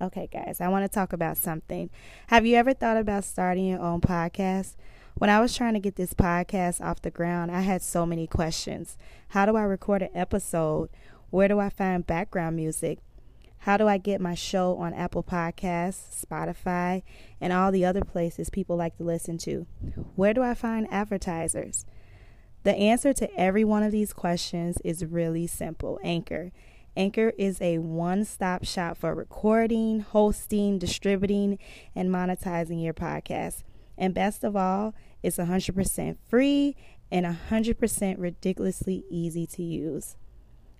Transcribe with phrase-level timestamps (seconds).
[0.00, 1.88] Okay, guys, I want to talk about something.
[2.26, 4.74] Have you ever thought about starting your own podcast?
[5.14, 8.26] When I was trying to get this podcast off the ground, I had so many
[8.26, 8.98] questions.
[9.28, 10.90] How do I record an episode?
[11.30, 12.98] Where do I find background music?
[13.58, 17.02] How do I get my show on Apple Podcasts, Spotify,
[17.40, 19.66] and all the other places people like to listen to?
[20.16, 21.86] Where do I find advertisers?
[22.64, 26.50] The answer to every one of these questions is really simple Anchor.
[26.96, 31.58] Anchor is a one stop shop for recording, hosting, distributing,
[31.94, 33.64] and monetizing your podcast.
[33.98, 36.76] And best of all, it's 100% free
[37.10, 40.16] and 100% ridiculously easy to use.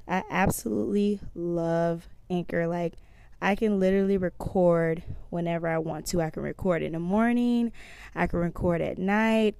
[0.06, 2.66] I absolutely love Anchor.
[2.66, 2.94] Like,
[3.40, 6.22] I can literally record whenever I want to.
[6.22, 7.72] I can record in the morning,
[8.14, 9.56] I can record at night,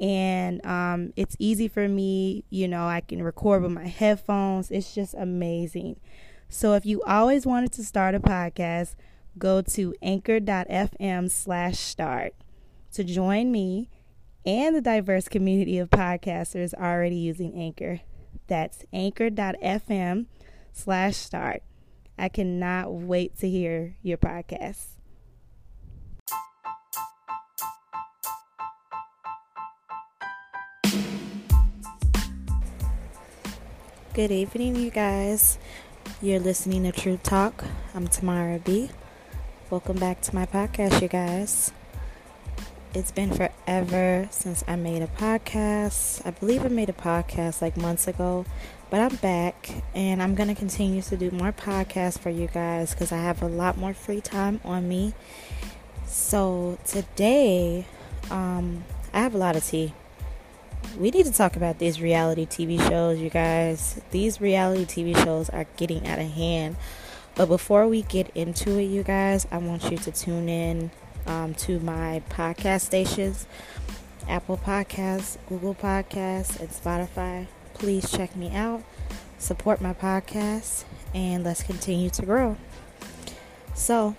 [0.00, 2.44] and um, it's easy for me.
[2.50, 4.70] You know, I can record with my headphones.
[4.70, 6.00] It's just amazing.
[6.48, 8.94] So, if you always wanted to start a podcast,
[9.38, 12.34] go to anchor.fm slash start
[12.92, 13.90] to join me
[14.44, 18.00] and the diverse community of podcasters already using Anchor.
[18.46, 20.26] That's anchor.fm
[20.72, 21.62] slash start.
[22.16, 24.95] I cannot wait to hear your podcast.
[34.16, 35.58] Good evening, you guys.
[36.22, 37.62] You're listening to True Talk.
[37.94, 38.88] I'm Tamara B.
[39.68, 41.70] Welcome back to my podcast, you guys.
[42.94, 46.26] It's been forever since I made a podcast.
[46.26, 48.46] I believe I made a podcast like months ago,
[48.88, 52.94] but I'm back and I'm going to continue to do more podcasts for you guys
[52.94, 55.12] because I have a lot more free time on me.
[56.06, 57.84] So today,
[58.30, 59.92] um, I have a lot of tea.
[60.96, 64.00] We need to talk about these reality TV shows, you guys.
[64.12, 66.76] These reality TV shows are getting out of hand.
[67.34, 70.90] But before we get into it, you guys, I want you to tune in
[71.26, 73.46] um, to my podcast stations
[74.26, 77.46] Apple Podcasts, Google Podcasts, and Spotify.
[77.74, 78.82] Please check me out,
[79.36, 80.84] support my podcast,
[81.14, 82.56] and let's continue to grow.
[83.74, 84.16] So,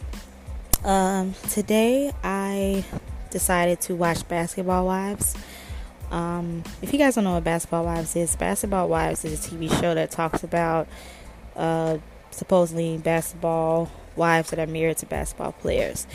[0.84, 2.86] um, today I
[3.32, 5.36] decided to watch Basketball Wives.
[6.12, 9.70] Um, if you guys don't know what Basketball Wives is, Basketball Wives is a TV
[9.82, 10.88] show that talks about
[11.56, 11.98] uh,
[12.32, 16.08] supposedly basketball wives that are married to basketball players.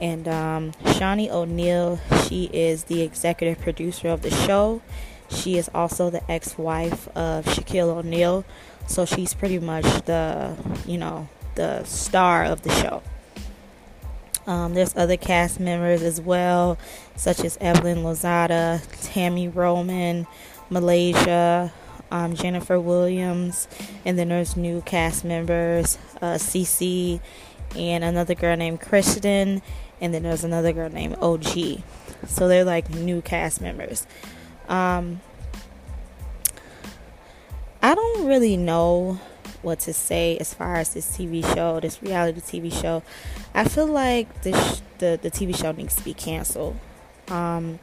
[0.00, 4.80] And um, Shaunie O'Neal, she is the executive producer of the show.
[5.30, 8.44] She is also the ex-wife of Shaquille O'Neal,
[8.86, 13.02] so she's pretty much the, you know, the star of the show.
[14.50, 16.76] Um, there's other cast members as well,
[17.14, 20.26] such as Evelyn Lozada, Tami Roman,
[20.70, 21.72] Malaysia,
[22.10, 23.68] um, Jennifer Williams,
[24.04, 27.20] and then there's new cast members, uh, Cece,
[27.76, 29.62] and another girl named Kristen,
[30.00, 31.84] and then there's another girl named OG.
[32.26, 34.04] So they're like new cast members.
[34.68, 35.20] Um,
[37.80, 39.20] I don't really know
[39.62, 43.02] what to say as far as this TV show, this reality TV show.
[43.54, 46.76] I feel like this the the TV show needs to be canceled.
[47.28, 47.78] Um,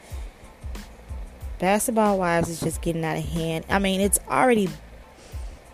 [1.59, 3.65] Basketball Wives is just getting out of hand.
[3.69, 4.69] I mean, it's already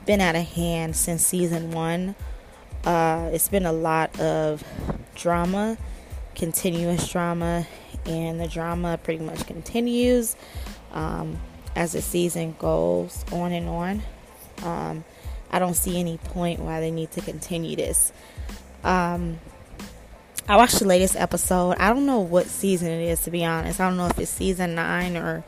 [0.06, 2.16] been out of hand since season one.
[2.86, 4.64] Uh, it's been a lot of
[5.16, 5.78] drama
[6.36, 7.68] continuous drama,
[8.06, 10.36] and the drama pretty much continues
[10.92, 11.40] um,
[11.76, 14.04] as the season goes on and on.
[14.64, 15.04] Um,
[15.54, 18.12] I don't see any point why they need to continue this.
[18.84, 19.40] Um,
[20.50, 21.78] I watched the latest episode.
[21.78, 23.80] I don't know what season it is to be honest.
[23.80, 25.44] I don't know if it's season nine or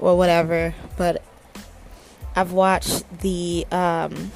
[0.00, 1.22] or whatever, but
[2.34, 4.32] I've watched the um,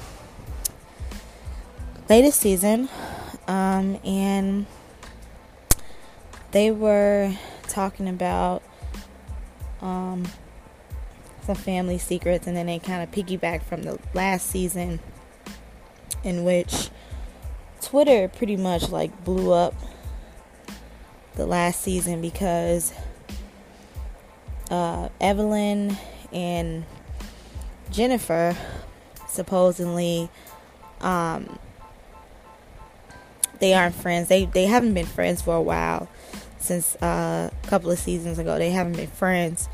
[2.09, 2.87] latest season,
[3.47, 4.65] um, and
[6.51, 7.35] they were
[7.67, 8.63] talking about
[9.81, 10.25] um,
[11.43, 14.99] some family secrets, and then they kind of piggyback from the last season,
[16.23, 16.89] in which
[17.81, 19.73] Twitter pretty much like blew up
[21.35, 22.93] the last season because
[24.69, 25.97] uh, Evelyn
[26.31, 26.85] and
[27.91, 28.55] Jennifer
[29.27, 30.29] supposedly
[31.01, 31.57] um,
[33.59, 34.27] they aren't friends.
[34.27, 36.07] They they haven't been friends for a while
[36.59, 38.57] since uh, a couple of seasons ago.
[38.57, 39.67] They haven't been friends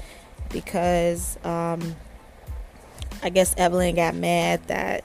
[0.49, 1.95] because um,
[3.23, 5.03] I guess Evelyn got mad that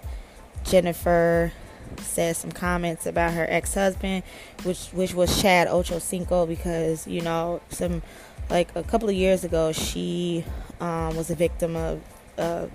[0.64, 1.52] Jennifer
[2.00, 4.22] said some comments about her ex-husband,
[4.62, 8.02] which which was Chad Ochocinco, because you know some
[8.50, 10.44] like a couple of years ago she
[10.80, 12.00] um, was a victim of
[12.38, 12.66] uh,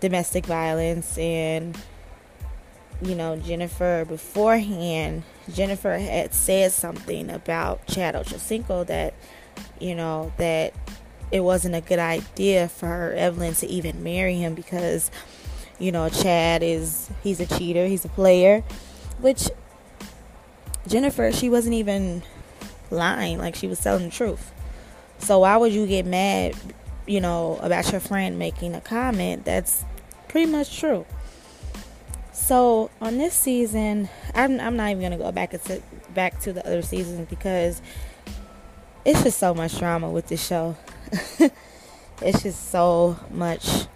[0.00, 1.76] domestic violence and
[3.02, 9.14] you know, Jennifer beforehand, Jennifer had said something about Chad Ochocinco that,
[9.80, 10.74] you know, that
[11.30, 15.10] it wasn't a good idea for Evelyn to even marry him because,
[15.78, 18.62] you know, Chad is, he's a cheater, he's a player,
[19.20, 19.48] which
[20.86, 22.22] Jennifer, she wasn't even
[22.90, 24.52] lying, like she was telling the truth.
[25.18, 26.54] So why would you get mad,
[27.06, 29.84] you know, about your friend making a comment that's
[30.28, 31.06] pretty much true?
[32.32, 35.82] So on this season, I'm I'm not even gonna go back to
[36.12, 37.80] back to the other seasons because
[39.04, 40.76] it's just so much drama with this show.
[42.22, 43.86] it's just so much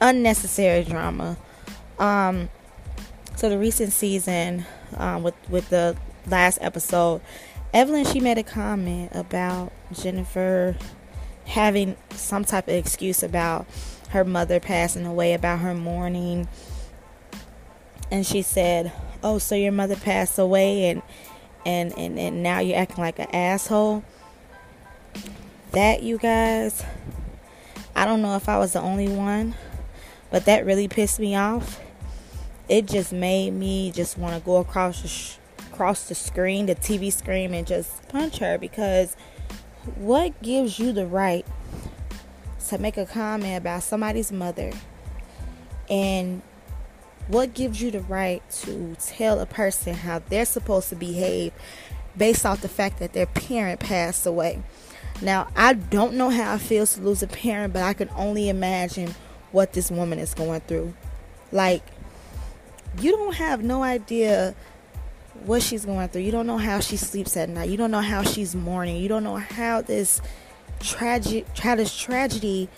[0.00, 1.36] unnecessary drama.
[1.98, 2.48] Um,
[3.36, 4.66] so the recent season,
[4.96, 7.20] um, with with the last episode,
[7.72, 10.76] Evelyn she made a comment about Jennifer
[11.46, 13.66] having some type of excuse about
[14.10, 16.46] her mother passing away, about her mourning,
[18.10, 18.92] and she said,
[19.22, 21.02] "Oh, so your mother passed away, and
[21.64, 24.04] and and and now you're acting like an asshole."
[25.72, 26.84] That you guys,
[27.96, 29.54] I don't know if I was the only one,
[30.30, 31.80] but that really pissed me off.
[32.68, 35.36] It just made me just want to go across the sh-
[35.72, 39.16] across the screen, the TV screen, and just punch her because
[39.96, 41.46] what gives you the right
[42.68, 44.72] to make a comment about somebody's mother?
[45.88, 46.42] And
[47.28, 51.52] what gives you the right to tell a person how they're supposed to behave
[52.14, 54.62] based off the fact that their parent passed away?
[55.22, 58.48] Now, I don't know how it feels to lose a parent, but I can only
[58.48, 59.14] imagine
[59.52, 60.94] what this woman is going through.
[61.52, 61.82] Like,
[63.00, 64.54] you don't have no idea
[65.44, 66.22] what she's going through.
[66.22, 67.70] You don't know how she sleeps at night.
[67.70, 68.96] You don't know how she's mourning.
[68.96, 70.20] You don't know how this
[70.80, 72.68] tragic, this tragedy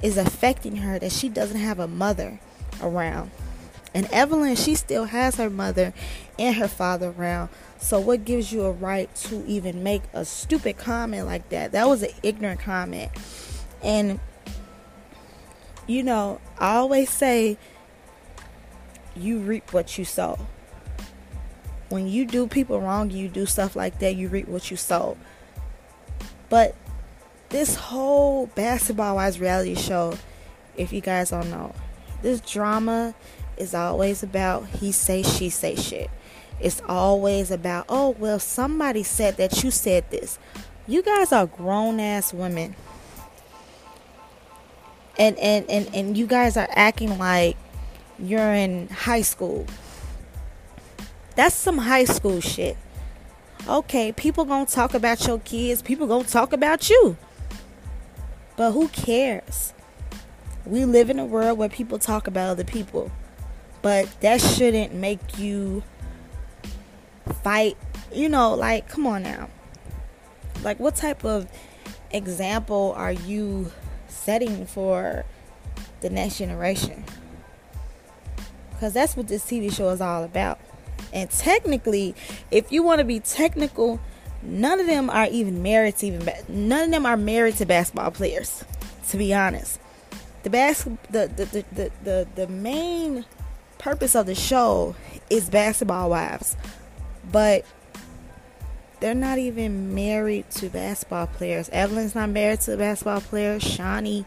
[0.00, 2.40] is affecting her that she doesn't have a mother
[2.80, 3.30] around.
[3.94, 5.92] And Evelyn, she still has her mother
[6.38, 7.50] and her father around.
[7.78, 11.72] So what gives you a right to even make a stupid comment like that?
[11.72, 13.10] That was an ignorant comment.
[13.82, 14.20] And
[15.86, 17.58] you know, I always say
[19.14, 20.38] you reap what you sow
[21.92, 25.16] when you do people wrong, you do stuff like that, you reap what you sow.
[26.48, 26.74] But
[27.50, 30.14] this whole Basketball Wives reality show,
[30.74, 31.74] if you guys don't know,
[32.22, 33.14] this drama
[33.56, 36.10] is always about he say she say shit.
[36.60, 40.38] It's always about, oh well somebody said that you said this.
[40.86, 42.76] You guys are grown ass women.
[45.18, 47.56] And and, and and you guys are acting like
[48.18, 49.66] you're in high school
[51.34, 52.76] that's some high school shit.
[53.66, 57.16] Okay, people gonna talk about your kids, people gonna talk about you.
[58.56, 59.72] But who cares?
[60.66, 63.10] We live in a world where people talk about other people.
[63.82, 65.82] But that shouldn't make you
[67.42, 67.76] fight.
[68.12, 69.48] You know, like, come on now.
[70.62, 71.48] Like, what type of
[72.12, 73.72] example are you
[74.08, 75.24] setting for
[76.00, 77.04] the next generation?
[78.70, 80.60] Because that's what this TV show is all about.
[81.12, 82.14] And technically,
[82.50, 84.00] if you want to be technical,
[84.42, 87.66] none of them are even married to even ba- none of them are married to
[87.66, 88.64] basketball players.
[89.08, 89.78] To be honest,
[90.42, 93.24] the bas- the, the, the, the, the, the main
[93.82, 94.94] purpose of the show
[95.28, 96.56] is basketball wives,
[97.30, 97.64] but
[99.00, 101.68] they're not even married to basketball players.
[101.70, 103.58] Evelyn's not married to a basketball player.
[103.58, 104.24] Shaunie,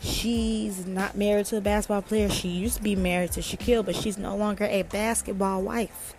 [0.00, 2.30] she's not married to a basketball player.
[2.30, 6.14] She used to be married to Shaquille, but she's no longer a basketball wife.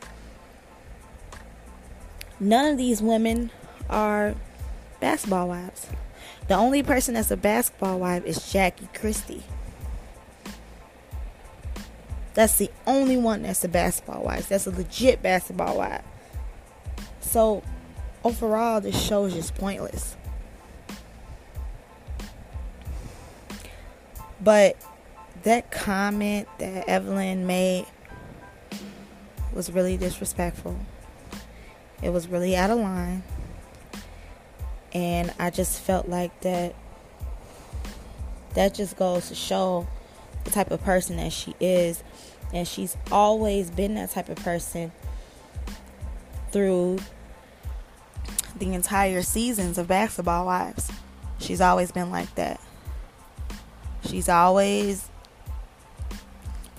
[2.39, 3.49] None of these women
[3.89, 4.35] are
[4.99, 5.87] basketball wives.
[6.47, 9.43] The only person that's a basketball wife is Jackie Christie.
[12.35, 14.49] That's the only one that's a basketball wife.
[14.49, 16.03] That's a legit basketball wife.
[17.21, 17.63] So,
[18.23, 20.17] overall, this show is just pointless.
[24.43, 24.75] But
[25.43, 27.85] that comment that Evelyn made
[29.53, 30.77] was really disrespectful.
[32.03, 33.23] It was really out of line.
[34.93, 36.75] And I just felt like that
[38.55, 39.87] that just goes to show
[40.45, 42.03] the type of person that she is.
[42.53, 44.93] And she's always been that type of person
[46.51, 46.99] through
[48.57, 50.89] the entire seasons of Basketball Wives.
[51.39, 52.61] She's always been like that.
[54.05, 55.09] She's always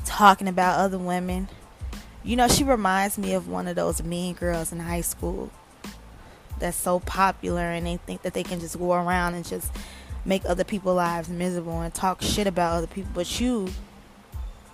[0.05, 1.49] talking about other women.
[2.25, 5.51] You know, she reminds me of one of those mean girls in high school
[6.59, 9.71] that's so popular and they think that they can just go around and just
[10.27, 13.13] make other people's lives miserable and talk shit about other people.
[13.15, 13.69] But you,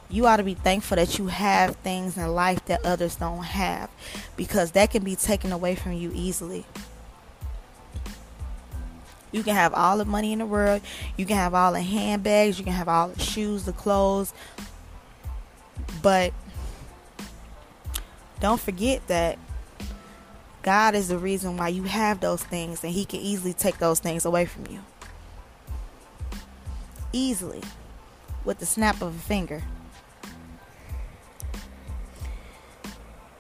[0.09, 3.91] you ought to be thankful that you have things in life that others don't have
[4.37, 6.65] because that can be taken away from you easily.
[9.31, 10.83] You can have all the money in the world,
[11.17, 14.35] you can have all the handbags, you can have all the shoes, the clothes,
[16.03, 16.35] but
[18.41, 19.39] don't forget that
[20.63, 24.01] God is the reason why you have those things, and He can easily take those
[24.01, 24.81] things away from you.
[27.13, 27.63] Easily.
[28.45, 29.63] With the snap of a finger.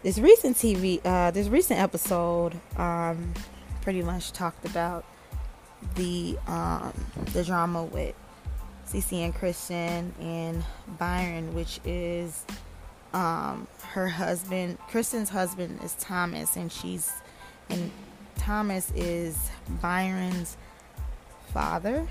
[0.03, 3.35] This recent TV, uh, this recent episode, um,
[3.83, 5.05] pretty much talked about
[5.95, 6.93] the um,
[7.33, 8.15] the drama with
[8.87, 10.65] Cece and Kristen and
[10.99, 12.45] Byron, which is
[13.15, 14.79] um, her husband.
[14.89, 17.13] Kristen's husband is Thomas, and she's
[17.71, 17.91] and
[18.37, 19.37] Thomas is
[19.81, 20.57] Byron's
[21.53, 22.09] father.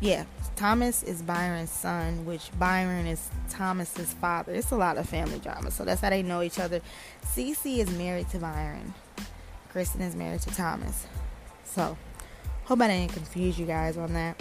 [0.00, 0.24] Yeah,
[0.56, 4.52] Thomas is Byron's son, which Byron is Thomas's father.
[4.52, 6.80] It's a lot of family drama, so that's how they know each other.
[7.24, 8.94] Cece is married to Byron.
[9.70, 11.06] Kristen is married to Thomas.
[11.64, 11.96] So,
[12.64, 14.40] hope I didn't confuse you guys on that.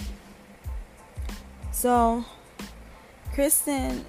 [1.72, 2.26] So,
[3.34, 4.06] Kristen,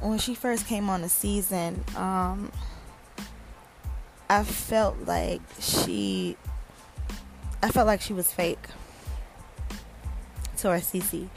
[0.00, 2.52] when she first came on the season, um,
[4.28, 6.36] I felt like she,
[7.62, 8.68] I felt like she was fake
[10.62, 11.28] to Cece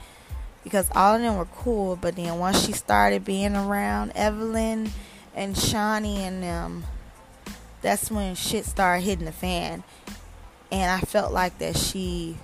[0.63, 4.89] because all of them were cool, but then once she started being around Evelyn
[5.35, 6.85] and Shaunie and them,
[7.81, 9.83] that's when shit started hitting the fan.
[10.71, 12.37] And I felt like that she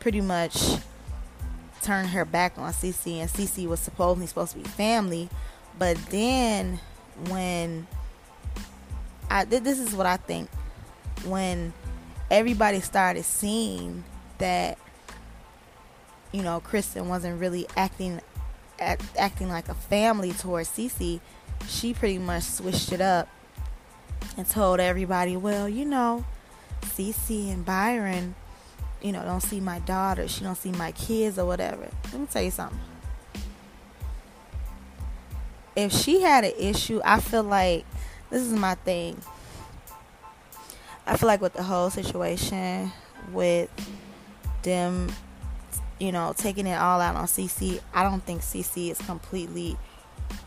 [0.00, 0.76] pretty much
[1.82, 5.28] turned her back on Cece, and Cece was supposedly supposed to be family,
[5.78, 6.80] but then
[7.28, 7.86] when
[9.30, 10.48] I this is what I think.
[11.24, 11.72] When
[12.30, 14.04] everybody started seeing
[14.38, 14.78] that
[16.32, 18.20] you know Kristen wasn't really acting
[18.80, 21.20] act, acting like a family towards Cece,
[21.66, 23.28] she pretty much switched it up
[24.36, 26.24] and told everybody, well, you know,
[26.82, 28.34] Cece and Byron,
[29.02, 31.88] you know, don't see my daughter, she don't see my kids or whatever.
[32.12, 32.78] Let me tell you something.
[35.76, 37.84] If she had an issue, I feel like
[38.30, 39.20] this is my thing.
[41.06, 42.92] I feel like with the whole situation
[43.32, 43.70] with
[44.62, 45.08] them,
[45.98, 49.76] you know, taking it all out on Cece, I don't think Cece is completely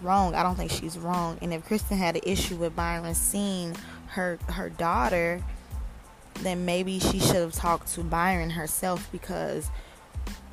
[0.01, 0.35] wrong.
[0.35, 1.37] I don't think she's wrong.
[1.41, 3.75] And if Kristen had an issue with Byron seeing
[4.07, 5.41] her her daughter
[6.43, 9.69] then maybe she should have talked to Byron herself because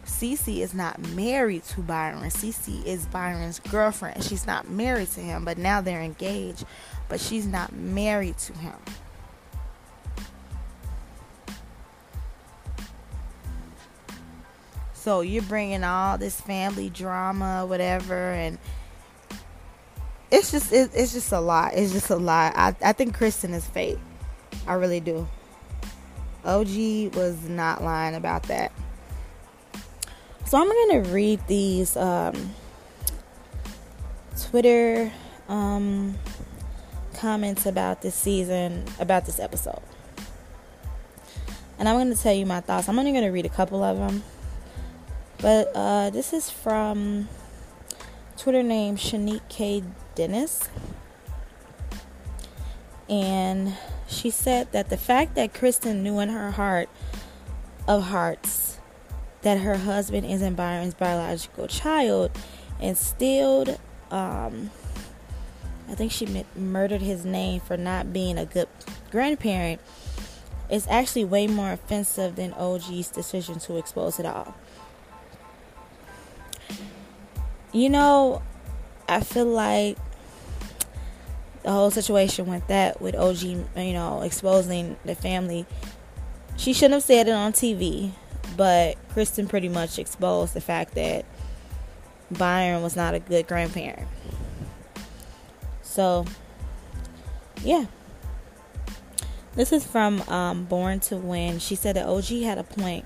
[0.05, 2.23] Cece is not married to Byron.
[2.31, 4.23] Cece is Byron's girlfriend.
[4.25, 6.65] She's not married to him, but now they're engaged,
[7.09, 8.77] but she's not married to him.
[15.09, 18.59] So you're bringing all this family drama, whatever, and
[20.31, 21.73] it's just it, it's just a lot.
[21.73, 22.53] It's just a lot.
[22.55, 23.99] I I think Kristen is fake.
[24.67, 25.27] I really do.
[26.45, 28.71] OG was not lying about that.
[30.45, 30.67] So I'm
[31.05, 32.55] to read these um,
[34.39, 35.11] Twitter
[35.49, 36.19] um,
[37.15, 39.81] comments about this season, about this episode.
[41.79, 42.91] And I'm to tell you my thoughts.
[42.91, 44.23] I'm only to read a couple of them.
[45.41, 47.29] But uh, this is from
[48.37, 49.83] Twitter name Shanique K.
[50.15, 50.69] Dennis.
[53.09, 53.75] And
[54.09, 56.89] she said that the fact that Kristen knew in her heart
[57.87, 58.79] of hearts
[59.43, 62.33] that her husband isn't Byron's biological child
[62.81, 63.79] instilled,
[64.11, 64.71] um,
[65.89, 68.69] I think she murdered his name for not being a good
[69.11, 69.81] grandparent,
[70.69, 74.55] is actually way more offensive than OG's decision to expose it all.
[77.73, 78.43] You know,
[79.09, 79.97] I feel like
[81.63, 85.67] the whole situation with that with OG, you know, exposing the family.
[86.57, 88.13] She shouldn't have said it on TV,
[88.57, 91.25] but Kristen pretty much exposed the fact that
[92.31, 94.09] Byron was not a good grandparent.
[95.83, 96.25] So,
[97.63, 97.87] yeah.
[99.55, 101.59] This is from um, Born to Win.
[101.59, 103.05] She said that OG had a point.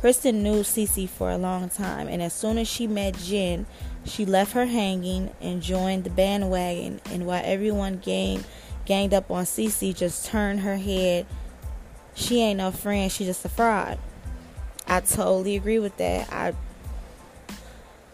[0.00, 3.66] Kristen knew Cece for a long time, and as soon as she met Jen,
[4.04, 8.44] she left her hanging and joined the bandwagon, and while everyone gang,
[8.84, 11.26] ganged up on Cece, just turned her head.
[12.14, 13.98] She ain't no friend, she just a fraud.
[14.86, 16.32] I totally agree with that.
[16.32, 16.54] I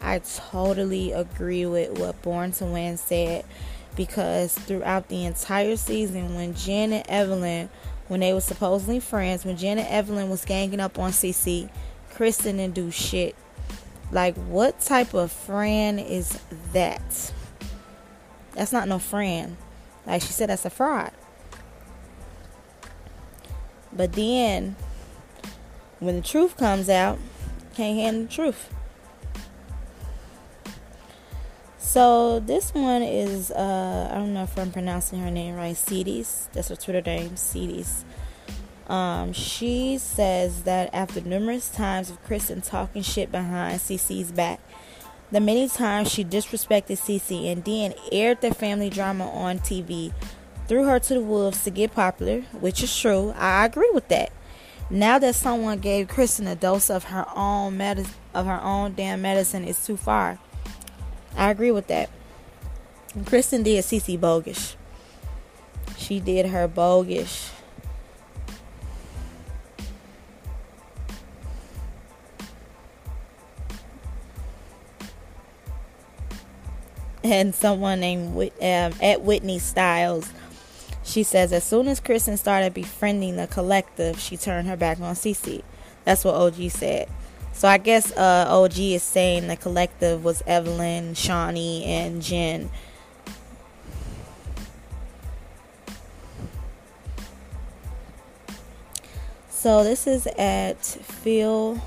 [0.01, 3.45] I totally agree with what Born to Win said
[3.97, 7.69] because throughout the entire season when Jen and Evelyn
[8.07, 11.69] when they were supposedly friends, when Jen and Evelyn was ganging up on Cece,
[12.11, 13.35] Kristen didn't do shit
[14.11, 16.41] Like, what type of friend is
[16.73, 17.33] that?
[18.55, 19.57] That's not no friend.
[20.07, 21.13] Like she said, that's a fraud.
[23.93, 24.77] But then,
[25.99, 27.19] when the truth comes out,
[27.75, 28.73] can't handle the truth.
[31.79, 35.77] So this one is uh, I don't know if I'm pronouncing her name right.
[35.77, 36.49] Cedes.
[36.53, 37.37] That's her Twitter name.
[37.37, 38.05] Cedes.
[38.89, 44.61] Um, she says that after numerous times of Kristen talking shit behind Cece's back,
[45.31, 50.13] the many times she disrespected Cece and then aired their family drama on TV,
[50.67, 53.35] threw her to the wolves to get popular, which is true.
[53.37, 54.33] I agree with that.
[54.89, 59.21] Now that someone gave Kristen a dose of her own medicine, of her own damn
[59.21, 60.39] medicine, is too far.
[61.37, 62.09] I agree with that.
[63.27, 64.77] Kristen did Cece bogus.
[65.99, 67.51] She did her bogus.
[77.31, 78.51] And someone named um,
[79.03, 80.33] at Whitney Styles.
[81.05, 85.15] She says as soon as Kristen started befriending the collective, she turned her back on
[85.15, 85.63] Cece.
[86.05, 87.07] That's what OG said.
[87.53, 92.71] So I guess uh, OG is saying the collective was Evelyn, Shaunie, and Jen.
[99.51, 101.79] So this is at Phil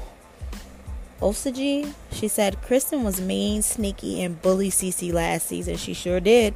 [1.21, 5.77] Osage, she said Kristen was mean, sneaky, and bully Cece last season.
[5.77, 6.53] She sure did.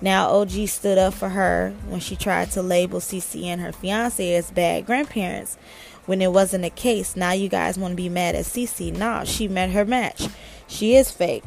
[0.00, 4.34] Now OG stood up for her when she tried to label Cece and her fiance
[4.34, 5.58] as bad grandparents
[6.06, 7.16] when it wasn't the case.
[7.16, 8.96] Now you guys want to be mad at Cece.
[8.96, 10.28] Nah, she met her match.
[10.68, 11.44] She is fake.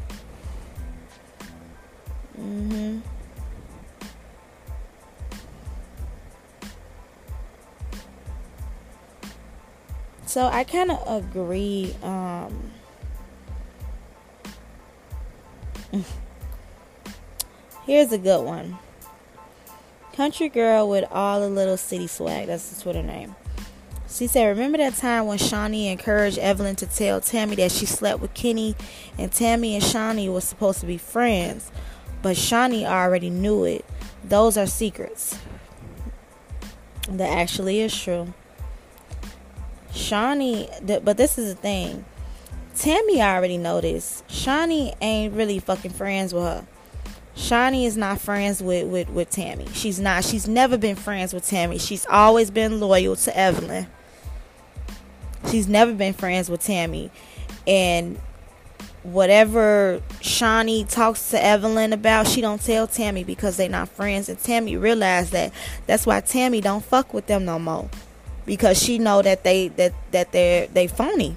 [2.38, 3.02] Mhm.
[10.26, 11.94] So I kind of agree.
[12.02, 12.31] Um,
[15.92, 16.04] Um,
[17.86, 18.78] here's a good one.
[20.14, 22.46] Country girl with all the little city swag.
[22.46, 23.34] That's the Twitter name.
[24.08, 28.20] She said, Remember that time when Shaunie encouraged Evelyn to tell Tami that she slept
[28.20, 28.76] with Kenny
[29.16, 31.72] and Tami and Shaunie were supposed to be friends,
[32.20, 33.86] but Shaunie already knew it.
[34.22, 35.38] Those are secrets.
[37.08, 38.34] That actually is true.
[39.92, 40.68] Shaunie,
[41.04, 42.04] but this is the thing.
[42.74, 44.26] Tami already noticed.
[44.28, 46.66] Shaunie ain't really fucking friends with her.
[47.36, 49.72] Shaunie is not friends with, with, with Tami.
[49.74, 50.24] She's not.
[50.24, 51.80] She's never been friends with Tami.
[51.80, 53.86] She's always been loyal to Evelyn.
[55.50, 57.10] She's never been friends with Tami.
[57.66, 58.18] And
[59.02, 64.28] whatever Shaunie talks to Evelyn about, she don't tell Tami because they not friends.
[64.28, 65.52] And Tami realized that.
[65.86, 67.88] That's why Tami don't fuck with them no more
[68.46, 71.36] because she know that they that that they're they phony.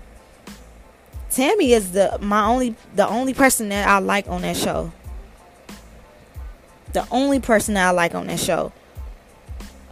[1.35, 4.93] Tami is the my only the only person that I like on that show.
[6.93, 8.71] The only person that I like on that show.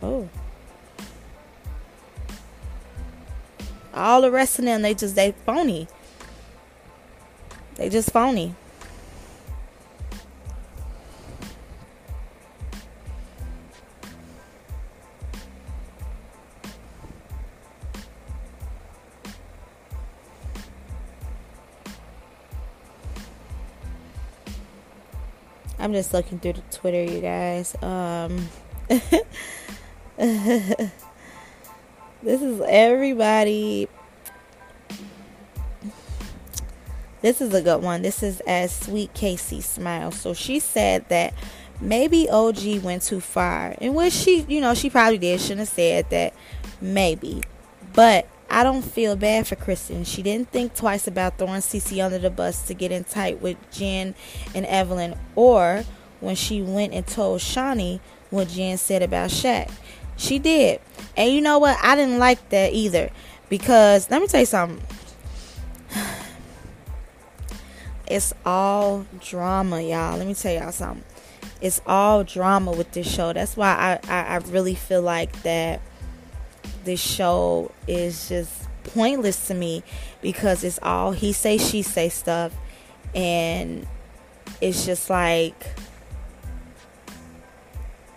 [0.01, 0.29] Oh.
[3.93, 5.89] All the rest of them they just they phony.
[7.75, 8.56] They just phony.
[25.93, 27.75] Just looking through the Twitter, you guys.
[27.84, 28.49] Um,
[28.89, 29.21] this
[32.23, 33.88] is everybody.
[37.21, 38.01] This is a good one.
[38.01, 40.19] This is as Sweet Casey smiles.
[40.19, 41.34] So she said that
[41.79, 45.39] maybe OG went too far, in which she, you know, she probably did.
[45.39, 46.34] Shouldn't have said that.
[46.82, 47.43] Maybe,
[47.93, 50.03] but I don't feel bad for Kristen.
[50.03, 53.58] She didn't think twice about throwing Cece under the bus to get in tight with
[53.71, 54.15] Jen
[54.53, 55.84] and Evelyn, or
[56.19, 59.71] when she went and told Shaunie what Jen said about Shaq.
[60.17, 60.79] She did.
[61.17, 61.77] And you know what?
[61.84, 63.10] I didn't like that either.
[63.49, 64.82] Because, let me tell you something.
[68.06, 70.17] It's all drama, y'all.
[70.17, 71.03] Let me tell y'all something.
[71.62, 73.32] It's all drama with this show.
[73.32, 75.82] That's why I, I, I really feel like that
[76.84, 79.84] this show is just pointless to me
[80.22, 82.54] because it's all he say she say stuff
[83.15, 83.88] and
[84.62, 85.65] it's just like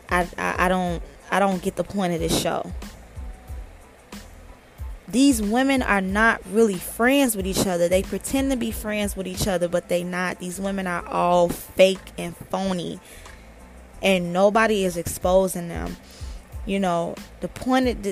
[0.08, 2.72] I, I, I don't I don't get the point of this show.
[5.08, 7.88] These women are not really friends with each other.
[7.88, 10.38] They pretend to be friends with each other, but they not.
[10.40, 13.00] These women are all fake and phony.
[14.02, 15.96] And nobody is exposing them
[16.66, 18.02] you know the point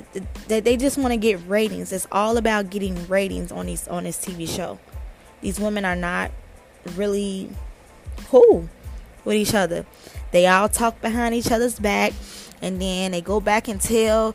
[0.48, 4.04] that they just want to get ratings it's all about getting ratings on these on
[4.04, 4.78] this tv show
[5.40, 6.30] these women are not
[6.96, 7.50] really
[8.28, 8.68] cool
[9.24, 9.86] with each other.
[10.32, 12.12] They all talk behind each other's back
[12.62, 14.34] and then they go back and tell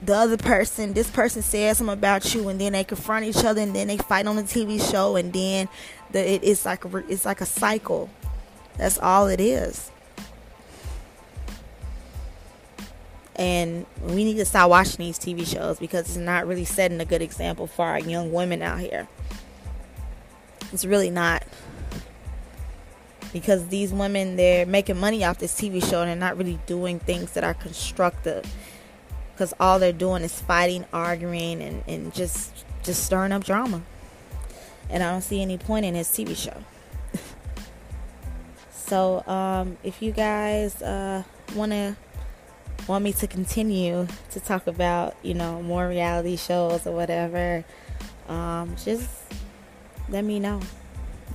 [0.00, 3.60] the other person this person says something about you and then they confront each other
[3.60, 5.68] and then they fight on the TV show and then
[6.12, 8.08] the, it, it's like it's like a cycle.
[8.76, 9.90] That's all it is.
[13.38, 17.04] And we need to stop watching these TV shows because it's not really setting a
[17.04, 19.06] good example for our young women out here.
[20.72, 21.44] It's really not.
[23.32, 26.98] Because these women, they're making money off this TV show and they're not really doing
[26.98, 28.44] things that are constructive.
[29.32, 33.82] Because all they're doing is fighting, arguing, and, and just just stirring up drama.
[34.90, 36.64] And I don't see any point in this TV show.
[38.72, 41.22] so, um, if you guys uh,
[41.54, 41.96] want to
[42.88, 47.64] want me to continue to talk about, you know, more reality shows or whatever,
[48.28, 49.08] um, just
[50.08, 50.60] let me know.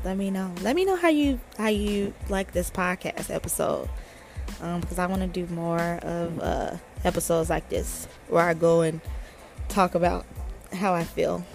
[0.03, 0.51] Let me know.
[0.61, 3.87] Let me know how you how you like this podcast episode.
[4.61, 8.81] Um, because I want to do more of uh, episodes like this where I go
[8.81, 8.99] and
[9.69, 10.25] talk about
[10.73, 11.45] how I feel.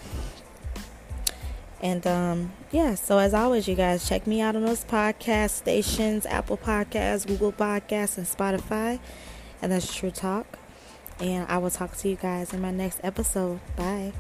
[1.81, 6.27] And um, yeah, so as always, you guys check me out on those podcast stations
[6.27, 8.99] Apple Podcasts, Google Podcasts, and Spotify.
[9.61, 10.59] And that's True Talk.
[11.21, 13.61] And I will talk to you guys in my next episode.
[13.77, 14.13] Bye.